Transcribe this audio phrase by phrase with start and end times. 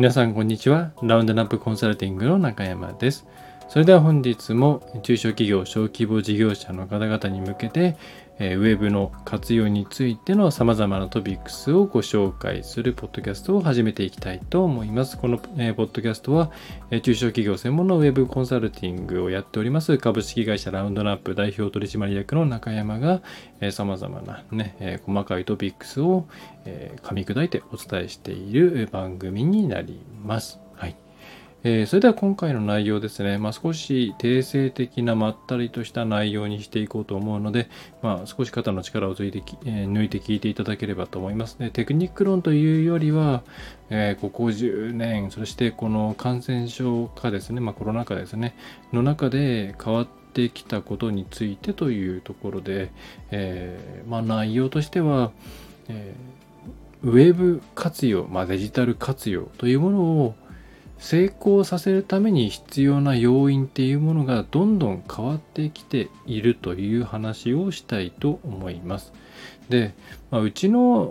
[0.00, 0.92] 皆さんこんにちは。
[1.02, 3.26] ラウンドナップコンサルティングの中山です。
[3.68, 7.98] それでは本日も中小企業、小規模事業者の方々に向けて、
[8.40, 15.18] えウェブの活用についての様々なトピックスをご紹介するポッドキャストを始めていきたいと思います。
[15.18, 16.50] この、えポッドキャストは、
[16.90, 23.20] え中小企業専門のウェブコンサルティングをやっております株式会社ラウンドナップ代表取締役の中山が、
[23.60, 26.26] え様々なね、え細かいトピックスを、
[26.64, 30.69] え噛み砕いてお伝えしている番組になります。
[31.62, 37.68] えー、それでは今回の内容ですね、まあ、少し定性的なまったりとした内容にしていこうと思うので、
[38.00, 41.70] まあ、少し肩の力を抜いてえー、抜いて聞いていただければと思いますね。
[41.70, 43.42] テクニック論というよりは、
[43.90, 48.56] えー、ここ10年、そしてこの感染症化ですね、まあ、コロナ禍ですね、
[48.92, 52.90] の中で変わってきたことについてというところで、
[53.30, 55.30] えまあ、内容としては、
[55.88, 56.14] え
[57.02, 60.34] ウェブ活用、まあ、デジタル活用というものを
[61.00, 69.12] 成功させるために必要な要因っていうものがどんどん変わってきているという話をしたいと思います。
[69.70, 69.94] で、
[70.30, 71.10] まあ、うちの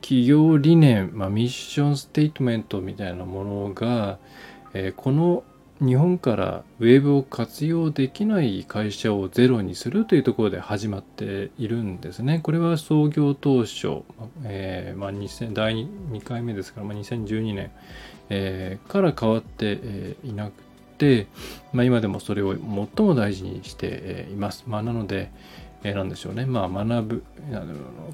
[0.00, 4.18] 企業理念、まあ、ミッションステートメントみたいなものが、
[4.72, 5.44] えー、この
[5.80, 12.40] 日本からウェブを活用できない会社をゼロにするというところで始まっているんですね。
[12.42, 14.02] これは創業当初、
[14.44, 17.70] えーまあ、第 2, 回目ですから、まあ、2012年
[18.30, 20.52] えー、から変わって、えー、いなく
[20.98, 21.26] て、
[21.72, 24.64] まあ、今でもそれを最も大事にして、います。
[24.66, 25.30] まあ、なので、
[25.82, 27.24] えー、なんでしょうね、まあ、学ぶ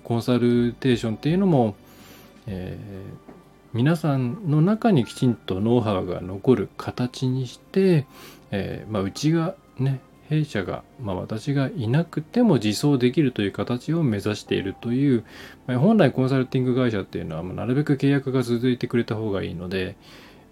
[0.03, 1.75] コンサルテーションっていうのも、
[2.47, 3.35] えー、
[3.73, 8.07] 皆さんの中にきちんとノウハウが残る形にして、
[8.51, 15.25] えーまあ、うちがね弊社が、まあ、私がいなくても自走できるという形を目指しているという、
[15.67, 19.97] まあ、本来コンサルティング会社っていうのは、まあ、なるべく契約が続いてくれた方がいいので、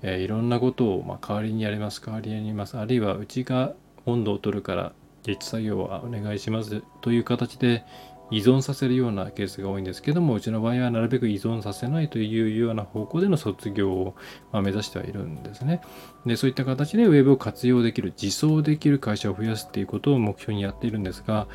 [0.03, 3.73] えー、いろんなことを、ま、代わりにやります代わりにやりますあるいはうちが
[4.05, 4.93] 温度を取るから
[5.27, 7.85] 実作業はお願いしますという形で
[8.33, 14.15] 依存させるようなケースが多いんですけどもうちの場合はなるべく依存させないというような方向での卒業を、
[14.53, 15.83] ま目指してはいるんですね
[16.25, 21.47] でそういった形でウェブを活用できる自走できる会社を増やすっていうことを目標にやっているんですが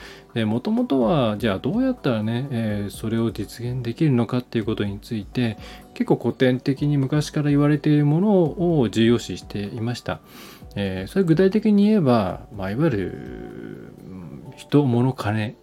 [0.45, 5.57] もともとはじゃあどうやったらね、えー、それを実現できるのかっていうことについて
[5.95, 10.19] 結構古典的に昔から言われているものを重要視していました。
[10.75, 13.93] えー、それ具体的に言えば、まあ、いわゆる
[14.57, 15.55] 人、物、金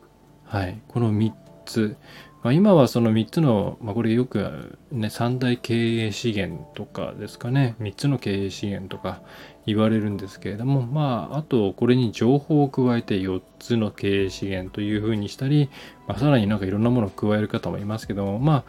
[0.54, 1.32] はい、この3
[1.66, 1.97] つ、
[2.44, 7.75] まあ、今はその3つの、まあ、これよくね三大経営資源とかですかね。
[7.81, 9.20] 3つの経営資源とか
[9.66, 15.70] 言われるんですけれどもまああとこれに情報を加えて4つの経営資源というふうにしたり、
[16.06, 18.65] まあ、さらになんかいろんなものを加える方もいますけどもまあ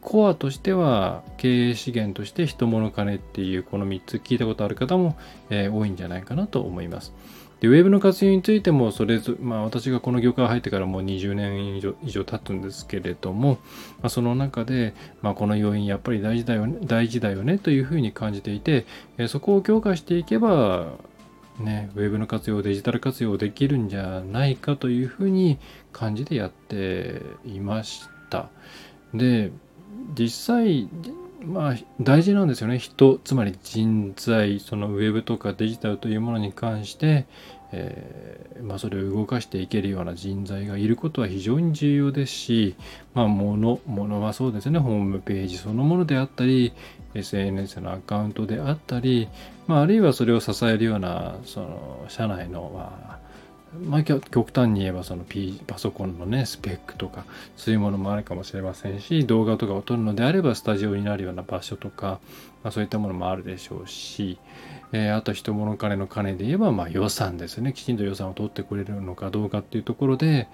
[0.00, 5.16] コアとしては経営資源として人物金っていうこの3つ聞いたことある方も、
[5.48, 7.14] えー、多いんじゃないかなと思います。
[7.64, 13.52] でウェブの活用についてもそれぞまあ私がこの業界入ってからもう20年以上以上経つんですけれども、
[14.02, 14.92] まあ、その中で、
[15.22, 18.84] まあ、この要因やっぱり大事だよね大事だよねというふうに感じていて、
[19.16, 20.98] えそこを強化していけば
[21.58, 25.58] ね、ウェブの活用、デジタル活用できるんじゃないかというふうに
[25.92, 28.50] 感じてやっていました。
[29.14, 29.52] で、
[30.14, 30.88] 実際、
[31.46, 32.78] まあ大事なんですよね。
[32.78, 37.26] 人つまり人材そのウェブとかデジタルというものに関して、
[37.72, 42.76] えー、まあ、それを動かしていけるような人材がいることは非常に重要ですし、
[43.14, 44.78] まあ、物物はそうですね。
[44.78, 46.72] ホームページそのものであったり
[47.14, 49.28] SNS のアカウントであったり、
[49.66, 53.23] まあ、あるいはそれを支えるようなその社内の、まあ
[53.82, 57.24] まあ、極端に言えばその、P、パソコンのねスペックとか
[57.56, 62.20] そういうものもあるかもしれませんし動画とかを撮るのであればスタジオになるような場所とか、
[62.62, 64.38] まあ、そういったものもあるでしょうし、
[64.92, 67.72] えー、あと人物金の金で言えばまあ予算ですね。
[67.72, 70.48] きちんと予算を取ってくれるのかどうかっていうところで、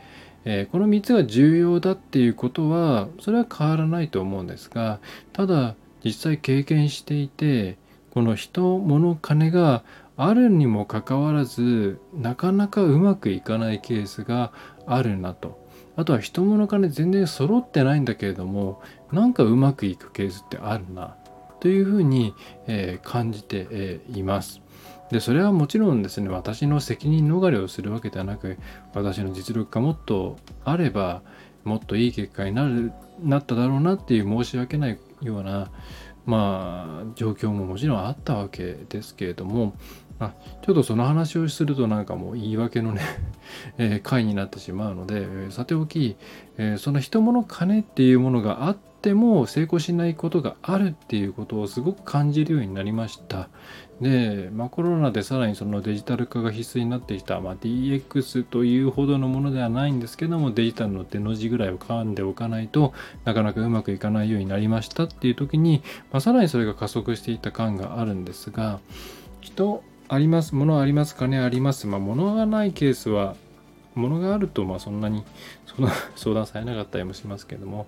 [0.45, 5.01] えー、この3つが重要だっていうことはそれは変わらないと思うんですが
[5.33, 7.77] ただ実際経験していて
[8.11, 9.83] この人物金が
[10.22, 14.53] あるにもかかわらずなかなかうまくいかないケースが
[14.87, 18.83] あるなとあとは人物金全然揃ってないんだけれども
[19.13, 21.17] なんかうまくいくケースってあるな
[21.61, 22.34] というふうに、
[22.67, 24.61] えー、感じて、えー、います。
[25.11, 28.59] でそれはもちろんですね私の責任逃れをするわけではなく
[28.95, 31.23] 私の実力がもっとあれば
[31.65, 32.93] もっといい結果になる
[33.23, 35.71] なっただろうなっていう申し訳ないような
[36.30, 39.74] まあ状況ももちろんあったわけですけれども
[40.18, 40.32] あ
[40.62, 43.03] ちょっとその話をするとなんかもう言い訳のね
[43.78, 46.16] えー、回になってしまうので、えー、さておき、
[46.56, 53.48] えー、その人物金っていうものがあっっても成功しないことがあるっていうことをすごく感じるようになりました。
[54.01, 62.95] で、まあ、コロナでさらにそのデジタル化が必須になってきた、まあ、DX というほどのものではないんですけどもデジタルの手の字ぐらいを噛んでおかないと
[63.25, 68.81] なかなかうまくいかないようになりましたっていう時に、まあ、さらにそれが加速していった感があるんですが
[69.41, 71.87] 人あります物あります金あります。
[71.87, 73.37] まあ物がないケースは
[73.95, 75.25] 物があるとまあそんなに
[76.17, 77.87] 相談されなかったりもしますけども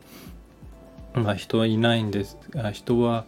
[1.14, 2.38] まあ人はいないんです
[2.72, 3.24] 人は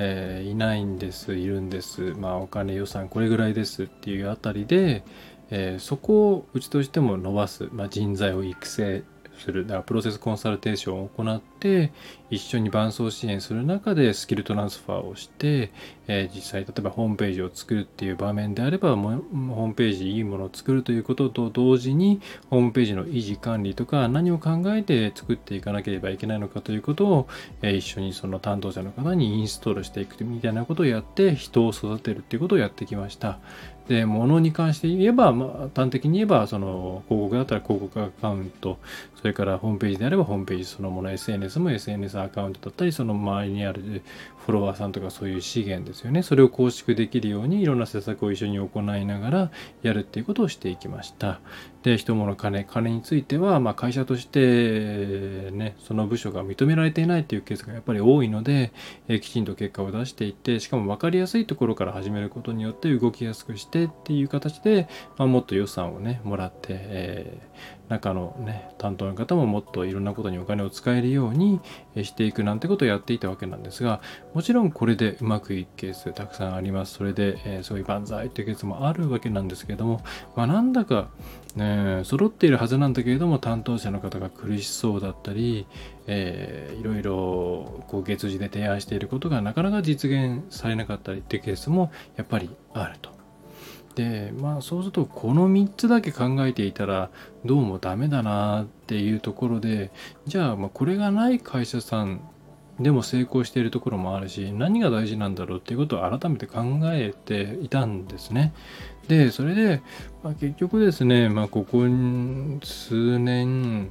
[0.00, 2.14] えー、いないんですいるんです。
[2.16, 5.02] まあお金予算これぐらいですっていうあたりで、
[5.50, 9.02] えー、そこをうちとしても伸ばす、まあ、人材を育成
[9.38, 11.92] するだからプロセスコンサルテーションを行って
[12.30, 15.70] 一緒に伴走支援する中でスキルトランスファーをして、
[16.06, 22.20] えー、実際例えばホームページを作るっていう場面であればホームページいいものを作るということと同時に
[22.50, 27.28] ホームページの維持管理とか何を考えて作っていかなければいけないのかということを、
[27.62, 33.38] えー、一緒にその担当者の方にインストールしていくみたいなことをやって人を育てるっていうことをやってきました。
[33.88, 38.78] で、物に関して言えば、まあ、端的に言えば、その、広告だったら広告アカウント、
[39.16, 44.02] それからホームページであればホームページそのもの、SNS も SNS アカウントだったり、その周りにある
[44.48, 46.22] フォロワーさんとかそういう資源ですよね。
[46.22, 49.50] それを構築できるようにいろんな施策を一緒に行いながら
[49.82, 51.40] やるっていうことをしていきました。
[51.82, 58.72] で、人物金、金については、まあ、会社としてね、その部署が認められていないっていうケースがやっぱり多いので、
[59.06, 71.60] えきちんと結果を出していって、しかも分かりやすいところから始めることによって動きやすくしてっていう形で、まあ、もっと予算をね、もらって、えー中のね担当の方ももっといろんなことにお金を使えるように
[72.02, 74.00] していくなんてことをやっていたわけなんですが
[74.34, 80.02] もちろんこれでうまくいくケースたくさんありますそれで、えー、そういう万歳っていうケースもあるわけなんですけれども
[80.36, 81.08] まあなんだか
[81.56, 85.66] ね揃っているはずなんだけれども担当者の方が苦しそうだったり、
[86.06, 93.17] えー、いろいろこう月次で提案していることがなかなか実現されなかったりっていうケースもやっぱりあると。
[93.98, 97.10] でまあそうするとこの3つだけ考えていたら
[97.44, 99.90] どうもダメだなっていうところで
[100.24, 102.20] じゃあまこれがない会社さん
[102.78, 108.52] でも成功しているところもあるし何が大事なんだろうっていうことを改めて考えていたんですね。
[109.08, 109.82] でそれで、
[110.22, 111.84] まあ、結局ですね、まあ、ここ
[112.62, 113.90] 数年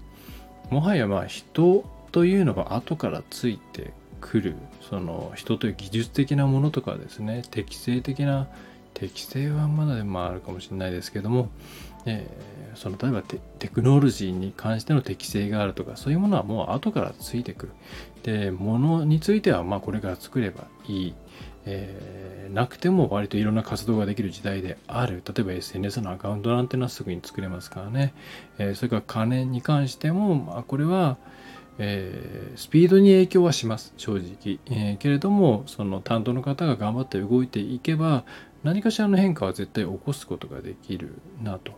[0.69, 1.83] もはやまあ人
[2.13, 4.55] というのは後からついてくる
[4.89, 8.47] その人という技術的なものとかですね適正的な
[8.97, 11.49] 適性はまだでもあるかもしれないですけども、
[12.07, 17.71] えー、その例えばテクノロジーに関しての適性があるとかそういうものはもう後からついてくる。
[18.23, 21.13] で物についてはまあこれから作ればいい、
[21.67, 25.21] えー、なくても割といろんな活動ができる時代である。
[25.23, 28.15] 例えば SNS のアカウントなんてのはすぐに作れますからね、
[28.57, 31.17] えー、それから金に関しても、まあ、これは
[31.79, 33.93] えー、スピードに影響はします。
[33.97, 38.23] 正直、えー、けれどもその担当の方が頑張って動いていけば
[38.67, 41.71] 何かしらの変化は絶対起こすことができるなと。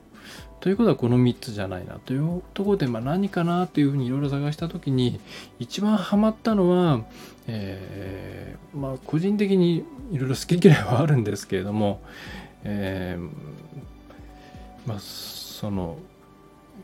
[0.59, 5.19] ということはこの3つじゃないなというところで、まあ、何かなというふうにいろいろ探した時に
[5.59, 7.01] 一番ハマったのは、
[7.45, 12.01] えー、まあ個人的にいろいろ好き嫌いはあるんですけれども、
[12.63, 13.29] えー、
[14.87, 15.99] まあその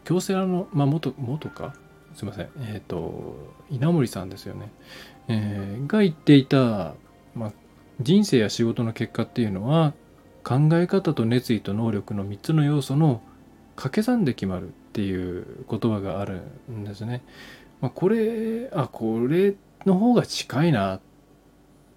[0.04, 1.74] 京セラの、まあ元、元か？
[2.16, 2.50] すいません。
[2.60, 3.36] えっ、ー、と
[3.72, 4.72] 稲森さんですよね、
[5.28, 6.94] えー、が言っていた、
[7.34, 7.52] まあ、
[8.02, 9.94] 人生や仕事の結果っていうのは
[10.44, 13.22] 考え方と熱意と能力の3つの要素の
[13.76, 17.24] 掛け算で決まるっていう言葉があるんですね。
[17.82, 21.00] まあ、これあこれの方が近いな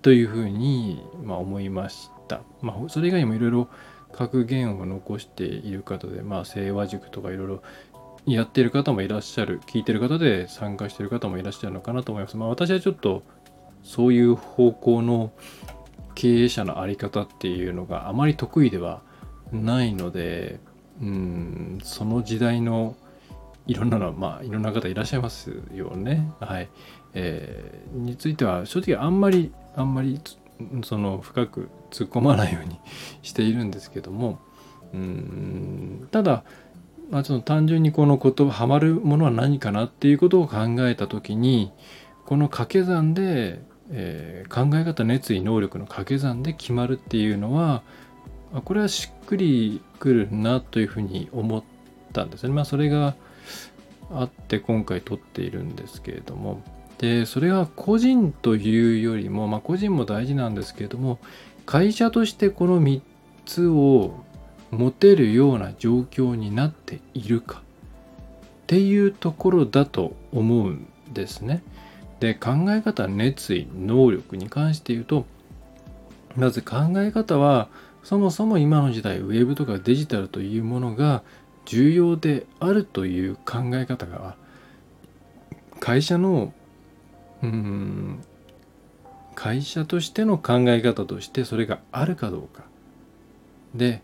[0.03, 2.43] というふうに、まあ、思いました。
[2.63, 3.69] まあ、それ以外にもいろいろ
[4.13, 7.63] 格言を残している方で、まあ、清和塾とかいろいろ
[8.27, 12.37] やってる方もいらっしゃる聞いてる方で参加してる方もいらっしゃるのかなと思います。
[12.37, 13.23] まあ、私はちょっと
[13.83, 15.33] そういう方向の
[16.19, 19.03] 経営者の在り方っていうのがあまり得意では
[19.53, 20.59] ないので
[21.01, 22.97] うんその時代の
[23.69, 26.33] いろんなのまあいろんな方いらっしゃいますよね。
[26.41, 26.69] はい、
[27.15, 30.21] えー、については正直あんまりあんまり
[30.83, 32.81] その深く突っ込まないように
[33.23, 34.41] しているんですけども
[34.93, 36.43] うんただ
[37.11, 41.73] まあ、その単純にこの言葉ハマるものは何かなっていうことを考えた時に
[42.27, 47.83] この掛け算でえー、考え方熱意能力の掛け算で決まるっていうのは
[48.65, 51.63] これはしっくりくるなというふうに思っ
[52.13, 52.53] たんですね。
[52.53, 53.15] まあそれが
[54.11, 56.63] あって今回撮っているんですけれども
[56.99, 61.19] でそれが個人というよりも、まあ、個人も大事なんですけれども
[61.67, 63.01] 会社としてこの3
[63.45, 64.25] つを
[64.71, 71.63] 持てるような状況になっているかっていうところだと思うんですね。
[72.21, 75.27] で考え方熱意能力に関して言うと
[76.37, 77.69] まず考え方は
[78.03, 81.23] そもそも今の時代ウェブとかデジタルというものが
[81.67, 84.37] 重要であるという考え方が
[85.81, 86.53] 会社の
[87.43, 88.25] うん
[89.35, 92.65] 会社としての考え方としてそれがあるかどうか。
[93.75, 94.03] で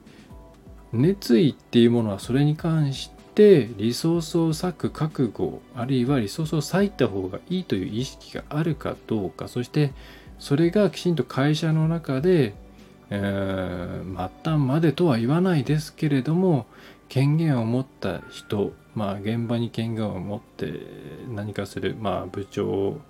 [0.93, 9.93] 熱意っていうものはそれに関してリソースを割く覚悟あるいはリソースを割いた方がいいという意識があるかどうかそして
[10.39, 12.55] それがきちんと会社の中で、
[13.11, 16.67] えー、末端までとは言わないですけれども
[17.09, 20.73] 権限を持った人まあ現場に権限を持って
[21.29, 23.01] 何かするまあ部長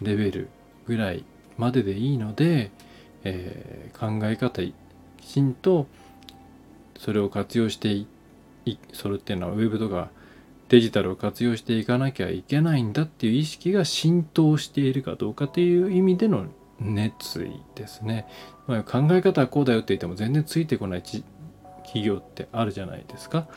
[0.00, 0.48] レベル
[0.86, 1.24] ぐらい
[1.58, 2.70] まででいいので、
[3.24, 4.74] えー、考え方き
[5.26, 5.86] ちんと
[6.98, 8.15] それを活用していって
[8.92, 10.10] それっていうのはウェブとか
[10.68, 16.46] デジタルを活用していかなきゃいけないんだっていう意識が浸透しているかどうかっていう意味での
[16.80, 18.26] 熱意ですね。
[18.66, 21.24] まあ、考え方はこうだよって言っても全然ついてこない企
[22.02, 23.48] 業ってあるじゃないですか。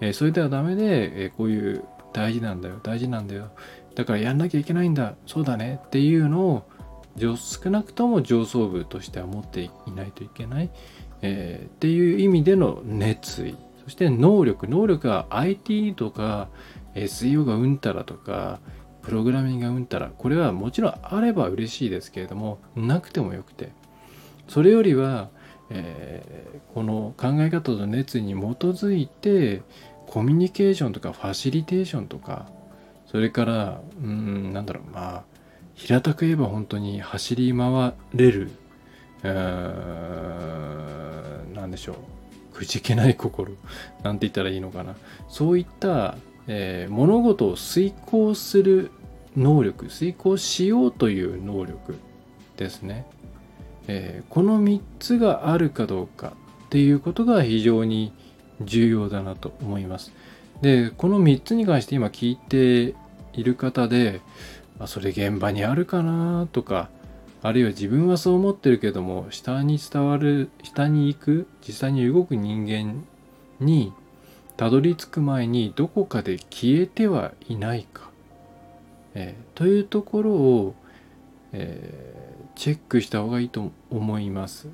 [0.00, 3.50] えー、それではダメで、えー、こういう大事なんだよ大事なんだよ。
[3.94, 5.14] だからやんなきゃいけないんだ。
[5.26, 5.80] そうだね。
[5.86, 6.66] っていうのを
[7.36, 10.70] 少なくとも上層部としては持っていないといけない、
[11.22, 13.56] えー、っていう意味での熱意。
[13.88, 16.48] そして能力能力は IT とか
[16.94, 18.60] SEO がうんたらとか
[19.00, 23.72] プログラミングがうんたらこれはもちろんあれば嬉しいですけれどもなくてもよくて。
[24.46, 25.30] それよりは、
[25.70, 29.62] えー、この考え方と熱意に基づいて
[30.06, 32.46] コミュニケーションとかファシリテーションとか
[33.06, 35.24] それからうんなんだろうまあ
[35.74, 38.50] 平たく言えば本当に走り回れる
[39.22, 39.34] うん
[41.54, 42.17] 何でしょう。
[42.58, 43.52] くじけない心
[44.02, 44.96] なんて言ったらいいのかな。
[45.28, 48.90] そういった、えー、物事を遂行する
[49.36, 51.96] 能力遂行しようという能力
[52.56, 53.06] ですね、
[53.86, 56.32] えー、この3つがあるかどうか
[56.66, 58.12] っていうことが非常に
[58.60, 60.12] 重要だなと思います。
[60.60, 62.96] でこの3つに関して今聞いて
[63.34, 64.20] いる方で
[64.78, 66.88] まあ、それ現場にあるかなとか
[67.42, 73.04] あるいは自分はそう思ってるけども下に伝わる下に行く実際に動く人間
[73.60, 73.92] に
[74.56, 78.10] たどり着く前にどこかで消えてはいないか、
[79.14, 80.74] えー、というところを、
[81.52, 84.68] えー、チェックした方がいいと思います。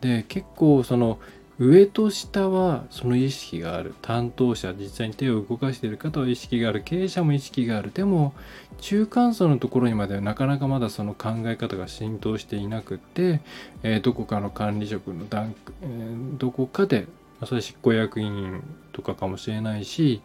[0.00, 1.18] で結構その
[1.58, 3.94] 上と下はその意識がある。
[4.00, 6.82] 担当者実際に手を動かしている方は意識がある。
[6.84, 7.90] 経営者も意識がある。
[7.92, 8.32] でも
[8.80, 13.40] 中間層のところにまではなかなかまだその考え方が浸透していなくって、
[13.82, 17.06] えー、どこかの管理職の段、えー、どこかで、
[17.40, 18.62] まあ、それ執行役員
[18.92, 20.22] とかかもしれないし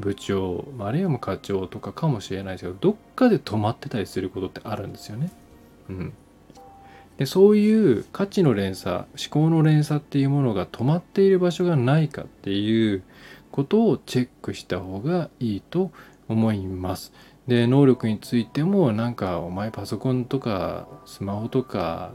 [0.00, 5.30] 部長あるいはも課長とかかもしれないですけどどっかで止まってたりすることってあるんですよね。
[5.90, 6.12] うん。
[7.18, 13.02] でそういう価値の連鎖思考の連鎖っていうものが止まっている場所がないかっていう
[13.50, 15.90] ことをチェックした方がいいと
[16.28, 17.12] 思います。
[17.48, 22.12] で能力についてもなんかお前パソコンとかスマホとか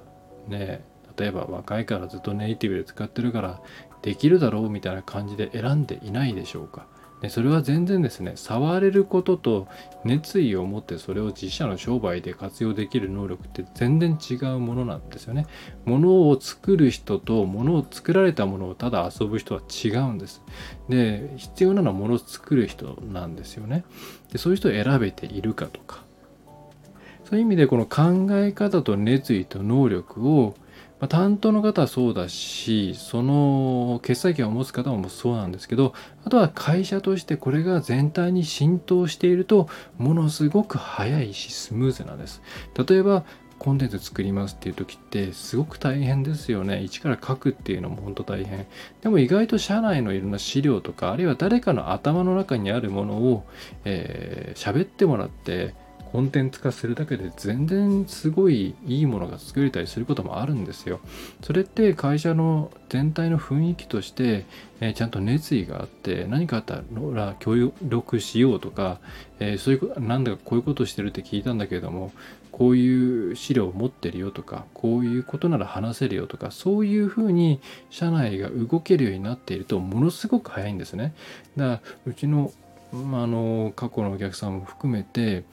[0.47, 0.85] ね
[1.17, 3.61] 例えば若いからずっとネイティブで使ってるから
[4.03, 6.87] できるだろうみたいな感じで選んでいないでしょうか。
[7.23, 9.69] でそれは全然ですね触れることと
[10.03, 15.45] 熱意を持ってそれを自社の商売で活用できる能力って全然違うものなんですよね。
[15.85, 20.43] ものを作る人とものを作られたものをただ遊ぶ人は違うんです。
[20.89, 23.85] で必要なのはものを作る人なんですよね。
[24.33, 26.03] でそういう人を選べているかとか
[27.23, 30.55] そういう意味でこの考え方と熱意と能力を
[31.03, 35.93] まあ、担当の方はそうだしその決済権を持つ方もそうなんですけど
[36.23, 39.67] あとは会社としてこれが全体に浸透していると
[39.97, 42.41] ものすごく早いしスムーズなんです
[42.87, 43.25] 例えば
[43.59, 46.83] コンテンツ作りますっていう時ってすごく大変ですよね。
[46.83, 48.65] 一から書くっていうのも本当大変。
[49.01, 53.45] でも意外と社内のいろんな資料とか、あるいは誰かの頭の中にあるものを
[53.85, 55.75] 喋、えー、ってもらって、
[56.13, 60.99] コンテンツ化するだけで全然すごいいいものが作れたりすることもあるんですよ。
[61.41, 64.45] それって会社の全体の雰囲気として、
[64.79, 68.99] えー、ちゃんと熱意があって何かあったら協力しようとか、
[69.39, 72.11] えー、そういうなんだかこういうことしてるって聞いたんだけれども
[72.51, 81.15] こういう資料を持ってるよとかこういうことなら話せるよとかそういうふうに社内が動けるようになっているとものすごく早いんですね。
[81.57, 82.53] だからうちの,、
[82.91, 85.43] まあ、あの過去のお客さんも含めて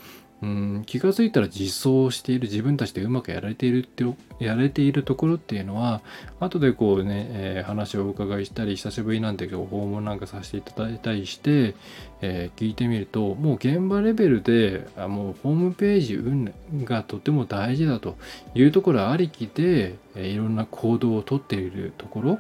[0.42, 4.04] うん気が付いたら実装している自分たちでうまくやられているって
[4.38, 6.00] やれているところっていうのは
[6.38, 11.74] 後でこうね、えー、話をお伺いしたり久しぶりなんで訪問なんかさせていただいたりして、
[12.22, 16.54] えー、聞いてみるともう現場レベルであもうホームページ運
[16.84, 18.16] がとても大事だと
[18.54, 22.38] いうところありきで、え、いろんな行動をとっているところ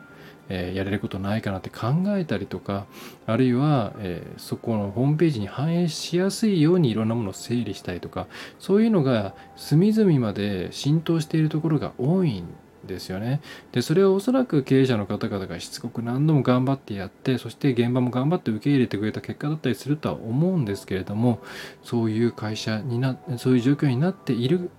[0.50, 2.86] えー、やれることないかなって考えたりとか
[3.26, 8.26] あるいは、えー、そこのホームページに反映しやすいようにいろんなものを整理したりとか
[8.58, 12.46] そういうのが隅々まで浸透しているところが多いん
[12.84, 13.40] ですよね。
[13.72, 21.40] でそれはおそらく経営者の方々がしつこく何度も頑張ってやってそして現場も頑張って受け入れてくれた結果だったりするとは思うんですけれども
[21.82, 24.70] そういう会社になそういう状況になっている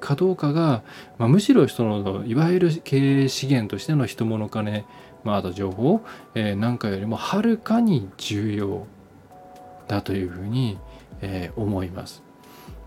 [0.00, 0.82] かどうかが、
[1.18, 4.84] まあ、むしろそのいわゆる経営資源としての人物金
[5.24, 6.00] まあ、あと情報、
[6.34, 8.86] えー、なんかよりもはるかに重要
[9.88, 10.78] だというふうに、
[11.20, 12.22] えー、思います。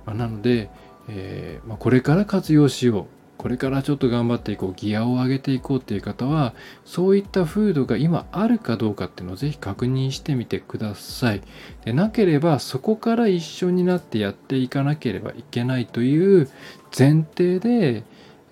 [0.05, 0.69] まあ、なので、
[1.09, 3.05] えーまあ、これから活用しよう
[3.37, 6.53] これからちょっと頑張っていこうギアを上げていこうっていう方は
[6.85, 11.41] そういった風土が今あるかどうかっていうのをぜひ確認してみてください
[11.83, 16.49] でなければそこから一緒になってやっていかなければいけないという
[16.97, 18.03] 前提で、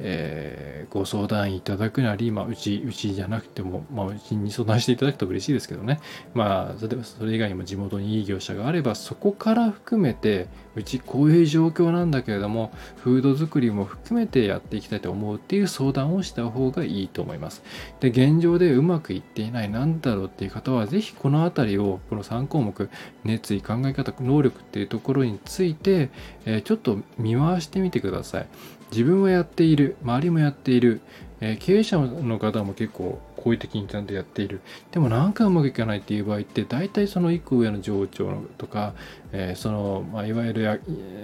[0.04, 6.00] えー、ご相談いただくなり、まあ、うち、うちじゃなくても、まあ、うちに相談していただくと嬉しいですけどね。
[6.34, 17.64] まあ、例えばそれ以外にも地元にいい業者があれば、そこから含めて、うちこういう状況なんだけれども、フード作りも含めてやっていきたいと思うっていう相談をした方がいいと思います。
[18.00, 22.90] で、現状でうまくいっていない、なんだろうっていう方は、ぜひこのあたりを、この3項目、
[23.24, 26.10] 熱意、考え方、能力っていうところについて、
[26.46, 28.48] えー、ちょっと見回してみてください。
[28.92, 31.02] 自分はやっている、周りもやっている、
[31.40, 34.62] えー、経営者の方も結構好意的にちゃんとやっている。
[34.92, 38.94] でもなんかうまくいかないっていう場合って、大体その1個上の上長とか、
[39.32, 40.82] えー、その、まあ、いわゆる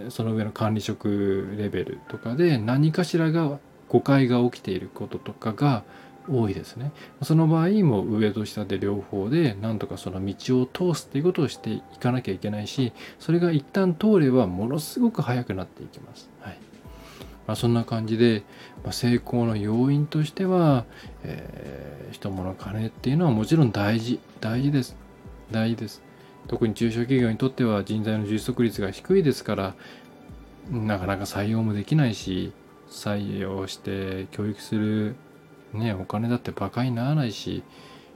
[0.10, 3.60] その上の管理職レベルとかで何かしらが
[3.90, 5.84] 誤解が起きていることとかが
[6.30, 6.92] 多いですね。
[7.22, 16.30] その場合も上と下で両方でなんとかその道を通すっていうことをしていかなきゃいけないし、それが一旦通ればものすごく速くなっていきます。
[16.42, 16.58] はい。
[17.48, 18.44] まあ、そんな感じで、
[18.84, 20.86] まあ、成功の要因としては、
[21.24, 24.96] えー、人物金っていうのはもちろん大事大事です。
[25.50, 26.08] 大事です。
[26.48, 29.76] 特に中小企業にとっては人材の充足率が低いですから
[30.72, 32.54] なかなか採用もできないし
[32.90, 35.16] 採用して教育する、
[35.74, 37.64] ね、お金だってバカにならないし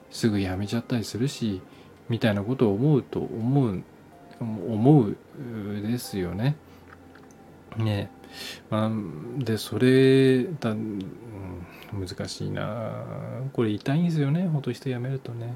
[0.09, 1.61] すぐ辞めちゃったりするし
[2.09, 3.83] みたいなことを思うと思う
[4.39, 5.15] 思う
[5.83, 6.55] ですよね。
[7.77, 8.09] ね。
[8.69, 8.91] まあ、
[9.43, 10.99] でそれだ、うん、
[11.93, 13.03] 難しいな。
[13.53, 14.47] これ痛いんですよね。
[14.47, 15.55] ほんと人辞めるとね、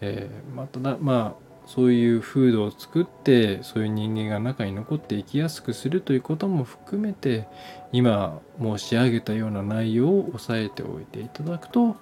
[0.00, 7.46] えー、まあ、ただまあそういう風土を作ってそういう人間が中に残って生きやすくするということも含めて
[7.92, 11.96] 今申し上げたような内容を押さえておいていただくと、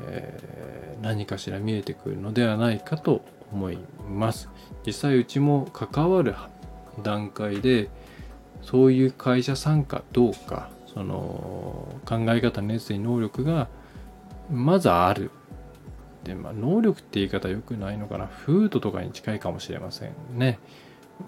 [0.00, 4.50] えー、何かしら見えてくるのではないかと思います。
[4.84, 6.34] 実際うちも関わる
[7.02, 7.88] 段階で
[8.62, 13.68] そういう会社参加どうかその考え方熱意能力が
[14.50, 15.30] まずある。
[16.24, 18.26] で、まあ、能力って言い方良くないのかな。
[18.26, 20.58] 風土とかに近いかもしれませんね。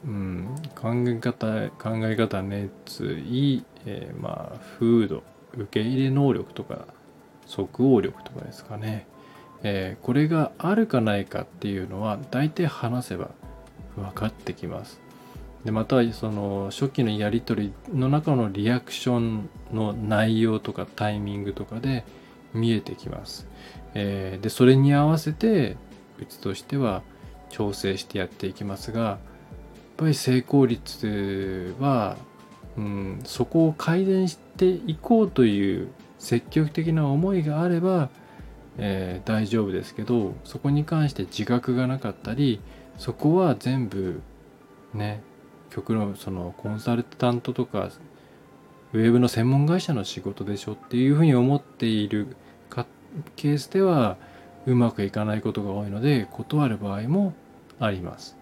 [0.04, 5.22] うん、考え方考え方熱意、えー、まあ風土。
[5.54, 6.86] 受け入れ能力とか
[7.46, 9.06] 即応力とかですかね、
[9.62, 13.30] えー、これがあるかないかっていうのは大体話せば
[13.96, 15.00] 分かってきます。
[15.64, 22.04] でまたその初期のやり取りの中のリアクションの内容とかタイミングとかで
[22.54, 23.46] 見えてきます。
[23.94, 25.76] えー、でそれに合わせて
[26.20, 27.02] うちとしては
[27.50, 29.18] 調整してやっていきますがやっ
[29.96, 32.16] ぱり成功率は、
[32.76, 38.10] うん、そこを改善していこうという積極的な思いがあれば、
[38.76, 42.60] えー、大丈夫ですけどそこに関して自覚がなかったり
[42.96, 44.20] そこは全部
[44.94, 45.22] ね
[45.70, 47.90] 極論そのコンサルタントとか
[48.92, 52.36] ウェブの専門会社の仕事でしょっていうふうに思っている
[53.36, 54.16] ケースでは
[54.66, 57.34] うまくいかないことが多いので断る場合も
[57.80, 58.36] あります。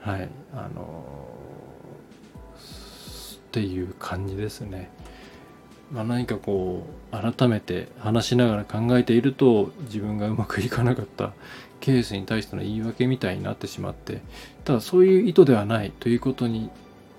[0.00, 0.28] はい。
[0.54, 1.28] あの
[3.46, 4.90] っていう感じですね。
[5.90, 11.32] まあ、何かこう改めて話しながら考えていると自分がうまくいかなかった
[11.80, 14.20] ケースに対しての言い訳みたいになってしまって
[14.64, 16.70] ただそういう意図ではないということに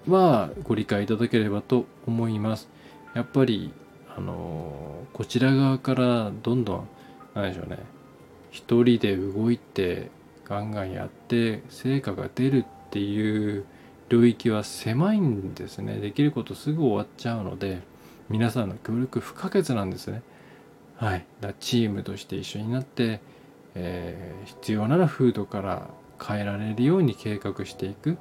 [0.08, 2.69] はご理解いただければと思います。
[3.13, 3.71] やっぱり
[4.15, 6.88] あのこちら側からどんどん
[7.34, 7.78] 何でしょうね
[8.50, 10.10] 一人で動いて
[10.45, 13.65] ガンガンやって成果が出るっていう
[14.10, 15.95] 領域は狭いんですね。
[15.95, 17.82] できることすぐ終わっちゃうので
[18.30, 20.21] 皆さんの協力不可欠なんですね。
[21.02, 21.26] はい。
[21.39, 23.21] だチームとして一緒になって、
[23.75, 25.89] えー、必要ならフードから
[26.21, 28.17] 変えられるように計画していく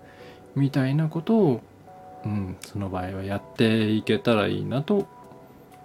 [0.54, 1.60] みたいなことを、
[2.24, 5.06] うん、その場合はやっていけたらいいなと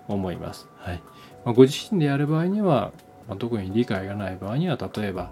[0.08, 0.68] 思います。
[0.78, 1.02] はい
[1.44, 2.92] まあ、ご自身でやる場合には、
[3.28, 5.32] まあ、特に理解がない場合には例えば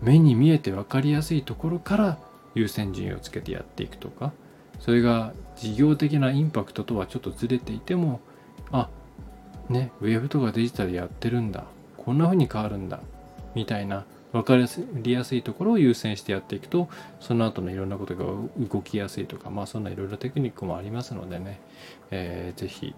[0.00, 2.18] 目に見えて分かりやすいところから
[2.54, 4.32] 優先順位をつけてやっていくとか
[4.80, 8.20] それが事業的なインパクトとはちょっとずれていても
[8.70, 8.88] あ
[9.68, 11.64] ねウェブとかデジタルやってるんだ
[11.96, 13.00] こんな風に変わるんだ
[13.54, 16.88] みたいな分かりやすいところを優先してやっていくと
[17.20, 21.60] その後のいろんなことが動きやすいとかまあそんないろいろテクニックもありますのでね、
[22.10, 22.94] えー、ぜひ、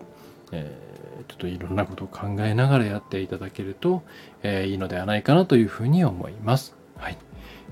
[0.52, 4.02] えー、ちょっといろんなことを考えながらやっていただけると、
[4.42, 6.76] えー、いいのではないかなというふうに思います。
[6.96, 7.18] はい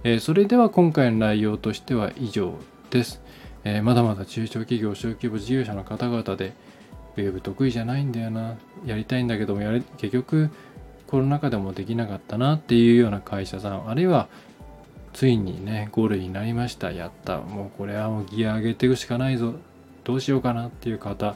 [0.02, 2.54] えー、それでは今回の内容としては以上
[2.90, 3.22] です。
[3.64, 6.52] えー、まだまだ中小企業、小規模事業者の方々で、
[7.16, 10.50] ウェブ得意じゃないんだよな、やりたいんだけどもやれ、結局
[11.12, 14.28] コロナ禍でもできなかったなっていうような会社さん、あるいは
[15.12, 19.52] ついにね、ゴールになりました、やった、もうこれはもうギア上げていくしかないぞ、
[20.04, 21.34] どうしようかなっていう方、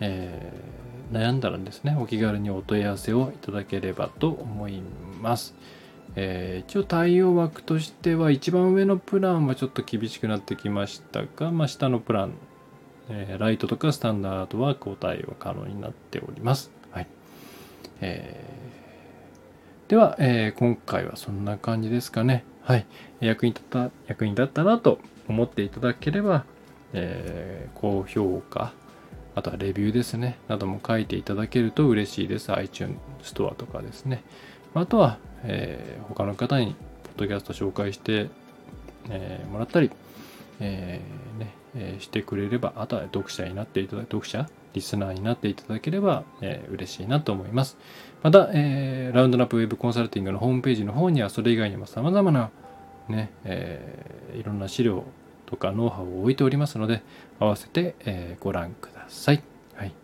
[0.00, 4.82] えー、悩んだらですね、お気軽にお問い合わせをいただければと思い
[5.22, 5.54] ます。
[6.14, 12.32] えー、一応対応枠としては一番上のプランはちょっと厳しくなってきましたが、まあ、下のプラン、
[13.08, 16.70] えー、ライトとかスタンダードは交代は可能になっております。
[16.90, 17.06] はい
[18.02, 18.65] え
[19.88, 22.44] では、えー、今回はそんな感じですかね。
[22.62, 22.86] はい。
[23.20, 26.44] 役に立った、役に立ったなと思っていただければ、
[26.92, 28.72] えー、高評価、
[29.36, 32.52] あとはレビューですね、なども書いていただけると嬉しいです。
[32.52, 34.24] iTunes ストアとかですね。
[34.74, 38.28] あとは、えー、他の方に、ポッドキャスト紹介して、
[39.08, 39.92] えー、もらったり、
[40.58, 47.78] えー、ね、えしてくれれば、あとは読者になっていただ読者リスナーになっていただければ、えー、嬉しいなと思います。
[48.22, 52.50] また、えー、ラウンドナップウェブコンサルティングのホームページの方にはそれ以外にも様々な
[53.08, 55.04] ね、えー、いろんな資料
[55.46, 57.02] とかノウハウを置いておりますので、
[57.38, 59.42] 合わせて、え、ご覧ください。
[59.74, 59.94] はい。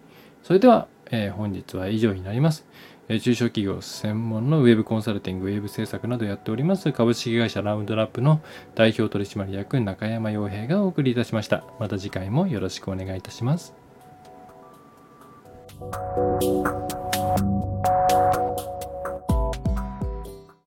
[0.43, 2.65] それでは、え、本日は以上になります。
[3.09, 8.41] 中小企業専門のウェブコンサルティング、ウェブ制作などやっております株式会社ラウンドラップの
[8.75, 11.65] 代表取締役中山洋平がお送りいたしました。
[11.79, 13.75] また次回もよろしくお願いいたします。